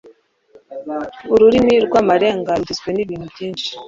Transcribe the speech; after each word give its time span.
Ururimi 1.33 1.75
rw’amarenga 1.85 2.51
rugizwe 2.59 2.89
n’ibintu 2.91 3.25
byinshi 3.33 3.69